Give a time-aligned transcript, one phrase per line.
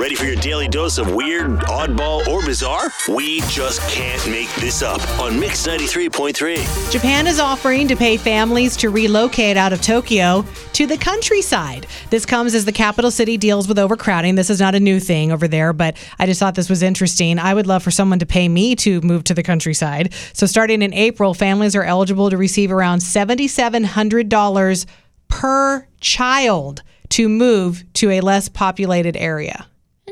[0.00, 2.88] Ready for your daily dose of weird, oddball, or bizarre?
[3.06, 6.90] We just can't make this up on Mix 93.3.
[6.90, 11.86] Japan is offering to pay families to relocate out of Tokyo to the countryside.
[12.08, 14.36] This comes as the capital city deals with overcrowding.
[14.36, 17.38] This is not a new thing over there, but I just thought this was interesting.
[17.38, 20.14] I would love for someone to pay me to move to the countryside.
[20.32, 24.86] So, starting in April, families are eligible to receive around $7,700
[25.28, 29.66] per child to move to a less populated area.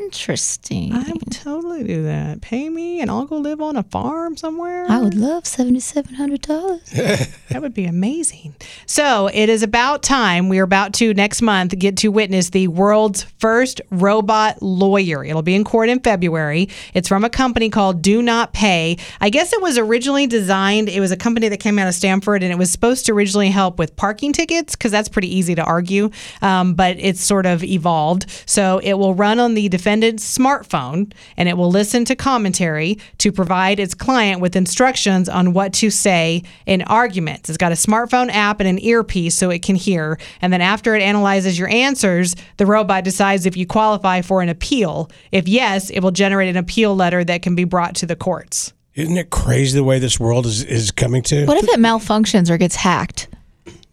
[0.08, 0.94] Interesting.
[0.94, 2.40] I would totally do that.
[2.40, 4.86] Pay me and I'll go live on a farm somewhere.
[4.88, 6.80] I would love seventy-seven hundred dollars.
[7.48, 8.54] That would be amazing.
[8.84, 10.50] So it is about time.
[10.50, 15.24] We are about to next month get to witness the world's first robot lawyer.
[15.24, 16.68] It'll be in court in February.
[16.92, 18.98] It's from a company called Do Not Pay.
[19.20, 22.42] I guess it was originally designed, it was a company that came out of Stanford
[22.42, 25.64] and it was supposed to originally help with parking tickets because that's pretty easy to
[25.64, 26.10] argue.
[26.42, 28.26] Um, but it's sort of evolved.
[28.44, 33.32] So it will run on the defendant's smartphone and it will listen to commentary to
[33.32, 37.48] provide its client with instructions on what to say in arguments.
[37.48, 40.18] It's got a smartphone app and an earpiece so it can hear.
[40.40, 44.48] And then after it analyzes your answers, the robot decides if you qualify for an
[44.48, 45.10] appeal.
[45.32, 48.72] If yes, it will generate an appeal letter that can be brought to the courts.
[48.94, 51.46] Isn't it crazy the way this world is, is coming to?
[51.46, 53.28] What if it malfunctions or gets hacked?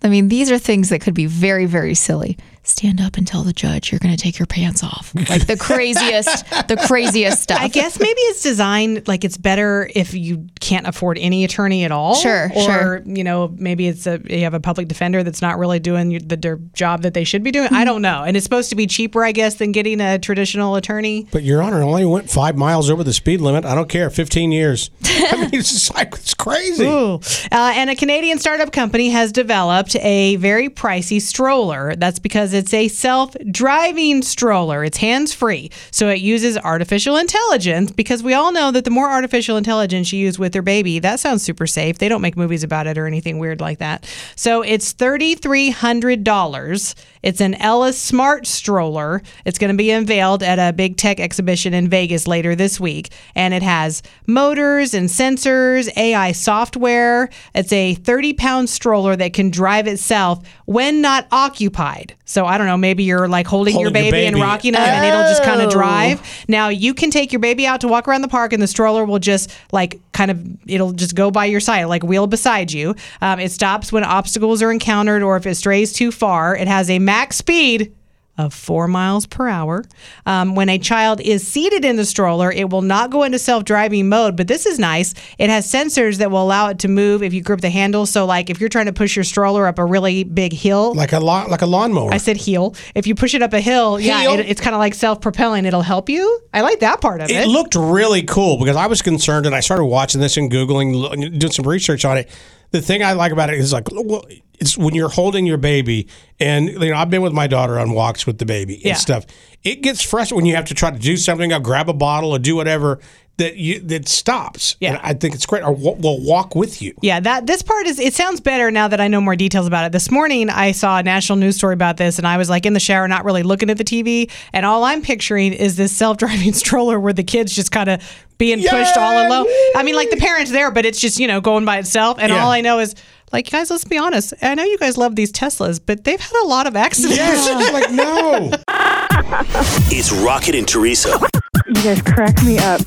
[0.04, 2.38] I mean, these are things that could be very, very silly.
[2.68, 5.14] Stand up and tell the judge you're going to take your pants off.
[5.30, 7.62] Like the craziest, the craziest stuff.
[7.62, 11.92] I guess maybe it's designed like it's better if you can't afford any attorney at
[11.92, 12.16] all.
[12.16, 13.04] Sure, or, sure.
[13.06, 16.38] you know, maybe it's a you have a public defender that's not really doing the,
[16.38, 17.70] their job that they should be doing.
[17.72, 18.24] I don't know.
[18.24, 21.28] And it's supposed to be cheaper, I guess, than getting a traditional attorney.
[21.32, 23.64] But Your Honor, it only went five miles over the speed limit.
[23.66, 24.10] I don't care.
[24.10, 24.90] 15 years.
[25.04, 26.86] I mean, it's just like, it's crazy.
[26.86, 27.16] Ooh.
[27.52, 31.96] Uh, and a Canadian startup company has developed a very pricey stroller.
[31.96, 34.84] That's because it's a self driving stroller.
[34.84, 35.70] It's hands free.
[35.92, 40.20] So it uses artificial intelligence because we all know that the more artificial intelligence you
[40.20, 41.98] use with your baby, that sounds super safe.
[41.98, 44.06] They don't make movies about it or anything weird like that.
[44.36, 46.96] So it's $3,300.
[47.22, 49.22] It's an Ella's Smart stroller.
[49.46, 53.10] It's going to be unveiled at a big tech exhibition in Vegas later this week.
[53.34, 57.30] And it has motors and sensors, AI software.
[57.56, 62.16] It's a 30 pound stroller that can drive itself when not occupied.
[62.26, 64.44] So I don't know, maybe you're like holding, your, Holding your baby and baby.
[64.44, 65.66] rocking them and it'll just kind Oh.
[65.66, 66.22] of drive.
[66.48, 69.06] Now you can take your baby out to walk around the park and the stroller
[69.06, 72.96] will just like kind of, it'll just go by your side, like wheel beside you.
[73.22, 76.56] Um, it stops when obstacles are encountered or if it strays too far.
[76.56, 77.94] It has a max speed
[78.38, 79.84] of four miles per hour.
[80.26, 83.64] Um, when a child is seated in the stroller, it will not go into self
[83.64, 85.14] driving mode, but this is nice.
[85.38, 88.06] It has sensors that will allow it to move if you grip the handle.
[88.06, 91.14] So, like if you're trying to push your stroller up a really big hill, Like
[91.14, 92.14] a lawn, like a lawnmower.
[92.14, 92.76] I said heel.
[92.94, 95.66] If you push it up a hill, yeah, it, it's kind of like self propelling.
[95.66, 96.42] It'll help you.
[96.54, 97.34] I like that part of it.
[97.34, 101.40] it looked really cool because I was concerned and I started watching this and Googling,
[101.40, 102.30] doing some research on it.
[102.72, 104.26] The thing I like about it is like, well,
[104.60, 106.08] it's when you're holding your baby
[106.40, 108.90] and, you know, I've been with my daughter on walks with the baby Yeah.
[108.92, 109.26] and stuff.
[109.64, 112.32] It gets frustrating when you have to try to do something, or grab a bottle
[112.32, 113.00] or do whatever
[113.38, 114.78] that you, that stops.
[114.80, 114.92] Yeah.
[114.94, 115.62] And I think it's great.
[115.64, 116.94] Or w- will walk with you.
[117.02, 119.86] Yeah, that this part is it sounds better now that I know more details about
[119.86, 119.92] it.
[119.92, 122.72] This morning I saw a national news story about this and I was like in
[122.74, 126.54] the shower not really looking at the TV and all I'm picturing is this self-driving
[126.64, 128.02] stroller where the kids just kind of
[128.38, 129.48] being pushed all alone.
[129.76, 132.32] I mean like the parents there but it's just, you know, going by itself and
[132.32, 132.42] Yeah.
[132.44, 132.96] all I know is
[133.36, 134.34] like guys, let's be honest.
[134.42, 137.18] I know you guys love these Teslas, but they've had a lot of accidents.
[137.18, 137.74] Yes.
[137.74, 138.52] like, no.
[139.92, 141.20] It's Rocket and Teresa
[141.68, 142.80] You guys crack me up.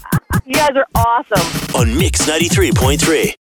[0.47, 1.75] You guys are awesome.
[1.79, 3.35] on Mix 93.3.